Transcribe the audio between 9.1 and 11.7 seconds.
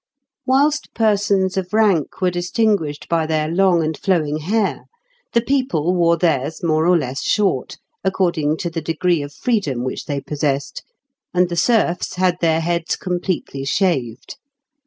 of freedom which they possessed, and the